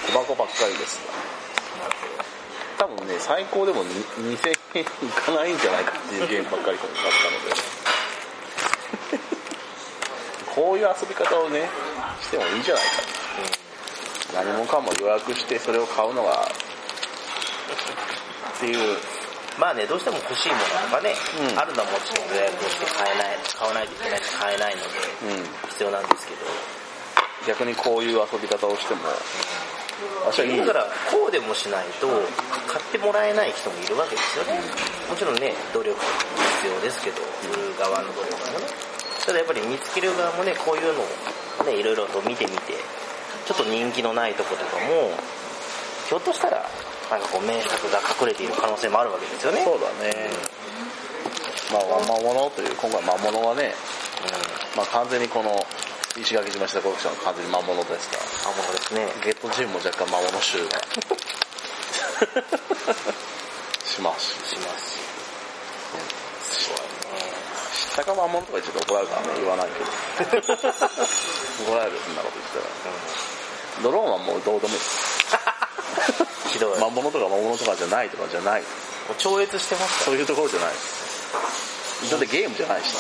[0.08, 1.00] 小箱ばっかりです
[2.78, 3.90] 多分ね最高でもに
[4.36, 7.00] 2000円いかないんじゃないかっていうゲームばっかりだったの
[7.56, 7.74] で。
[10.54, 11.68] こういう遊び方をね
[12.22, 12.92] してもいいんじゃないか。
[14.46, 16.48] 何もかも予約してそれを買うのが。
[18.58, 18.98] っていう。
[19.58, 21.60] まあねどうしても欲しいものとかね、うん。
[21.60, 24.88] あるのはもちろん予約をして買えない買わないといけないし買えないので
[25.26, 25.70] うん。
[25.70, 26.40] 必要なんですけど。
[27.48, 29.83] 逆にこういう遊び方をしても私はいい
[30.66, 32.08] だからこうでもしないと
[32.68, 34.60] 買ってもらえない人もいるわけですよね。
[35.10, 36.00] もちろんね努力
[36.64, 37.22] 必要ですけど
[37.54, 38.66] 売る側の努力もね。
[39.26, 42.74] ただやっぱり見つける側もねこういうのをねいろいろと見てみて
[43.46, 45.12] ちょっと人気のないとことかも
[46.08, 46.66] ひょっとしたら
[47.12, 49.64] なんかこう名作が隠れている可能性もあるわけですよね。
[49.64, 50.30] そうだね、
[51.72, 53.74] まあ魔物という今回魔物はね、
[54.76, 55.56] まあ、完全にこの
[56.18, 58.18] 石垣島下コレクションは完全に魔物ですか？
[58.18, 59.08] らあものですね。
[59.26, 60.78] ゲットジムも若干魔物集が。
[63.86, 64.34] します。
[64.46, 64.98] しします。
[66.66, 66.78] そう
[67.96, 69.86] 下が魔物とか言っちゃうと怒られるからね言わないけど。
[71.66, 73.84] 怒られるそんなこと言ったら。
[73.84, 74.80] ドローンはもうどうでもいい。
[76.54, 76.80] ひどい。
[76.80, 78.64] 魔物とか魔物とかじゃないとかじゃない。
[79.18, 80.06] 超越してますか？
[80.06, 80.74] そういうところじゃない。
[82.12, 82.94] だってゲームじゃないし。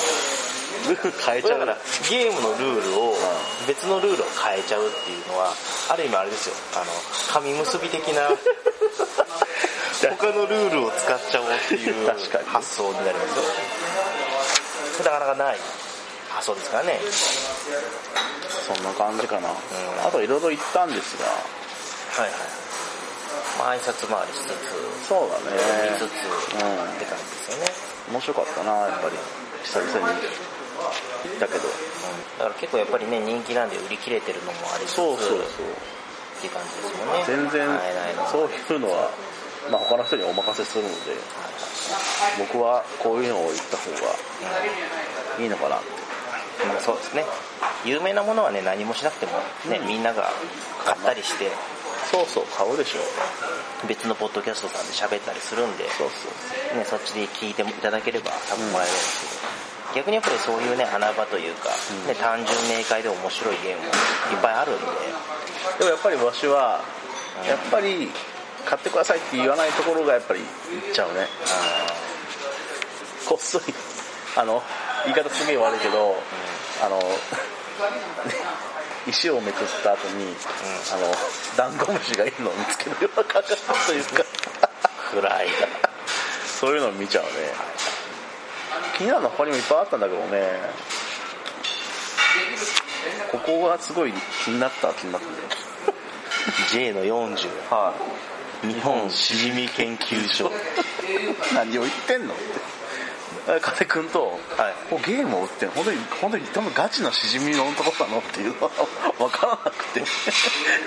[0.88, 1.78] ルール変えちゃうだから。
[2.09, 3.03] ゲームのルールを
[3.68, 5.53] 別のルールを変えちゃうっていうのは
[5.89, 6.55] ある意味あれですよ。
[6.76, 6.91] あの
[7.32, 8.30] 紙結び的な
[10.18, 12.45] 他のルールを使っちゃおうっていう確かに。
[12.49, 13.43] 発想になりますよ。
[15.05, 15.57] なかなかない
[16.30, 16.99] 発想ですからね。
[18.68, 19.53] そんな感じかな、ん。
[20.05, 21.26] あといろいろ言ったんですが。
[21.26, 21.32] は
[22.20, 22.32] いはい。
[23.57, 25.89] まあ挨拶回りしつつそうだね。
[25.91, 27.72] 見つつうんって感じですよね、
[28.11, 29.18] 面白かったなやっぱり。
[29.64, 31.70] 久々に行ったけど
[32.39, 35.39] だから結構やっぱりね人気なんで売り切れてるのもありつつそうそうそう。
[35.39, 35.43] っ
[36.41, 37.24] ていう感じですもんね。
[37.26, 37.67] 全然
[38.32, 39.09] そういうのは、
[39.71, 40.95] まあ、他の人にお任せするので
[42.39, 43.97] 僕はこういうのを言った方が
[45.39, 45.78] いいのかな。
[45.78, 47.26] ってまあそうですね。
[47.86, 49.34] 有名なものはね何もしなくても
[49.69, 50.30] ね、みんなが
[50.86, 51.51] 買ったりして
[52.11, 52.99] そうそう買うでしょ
[53.88, 56.30] 別のポッドキャストさんで喋ったりするんで、そうそ
[56.76, 56.78] う。
[56.78, 61.69] ね、そっちで聞いていただければ多分もらえるんですけど、逆にやっぱりそういうね穴場というか、
[62.07, 64.85] ね、単純明快で面白いゲームもいっぱいあるんで。
[65.79, 66.81] でもやっぱりわしは
[67.47, 68.11] やっぱり
[68.65, 70.41] 買ってくださいって言わないところがやっぱり
[70.71, 71.27] 言っちゃうね。
[73.27, 73.73] こっそり
[74.35, 74.61] あの
[75.05, 76.15] 言い方すげえ悪いけど、
[76.83, 76.99] あの
[79.07, 80.35] 石をめくった後に、
[80.91, 81.15] あの
[81.57, 84.23] ダンゴムシがいるのを見つけるような感覚というか。
[85.13, 85.47] 暗い
[86.59, 87.29] そういうのを見ちゃうね
[88.97, 90.43] 気になるのは他にもいっぱいあったんだけどね。
[93.31, 94.13] ここがすごい
[94.45, 95.27] 気になった気になって
[96.71, 97.35] J の40
[97.69, 97.93] は
[98.61, 100.47] 日本しじみ研究所。
[100.47, 100.49] い
[101.53, 102.33] 何を言ってんの？
[102.33, 102.43] って
[103.59, 104.93] 金君と、はい。
[104.93, 105.75] もうゲームを売ってんの？
[105.75, 108.19] 本当に本当に多分ガチのしじみのとこなの？
[108.19, 108.69] っていうのは
[109.17, 110.01] 分からなくて。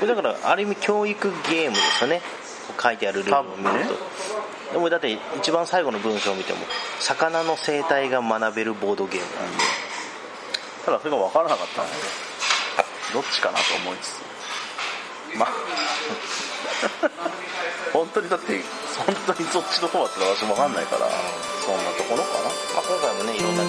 [0.00, 2.22] これだからある意味教育ゲームですよね。
[2.80, 3.98] 書いてあるルールを見ると、ね
[4.72, 6.58] でもだって一番最後の文章を見ても
[7.00, 9.64] 魚の生態が学べるボードゲームなんで。
[10.84, 11.94] ただそれが分からなかったので。
[13.12, 14.22] どっちかなと思いつつ。
[15.38, 15.48] まあ。
[17.92, 18.60] 本当にだって
[19.06, 21.08] 本当にそっちの方はって私も分かんないから
[21.64, 22.44] そんなところかな。
[22.44, 22.50] ま
[22.80, 23.64] あ、今回もねいろんな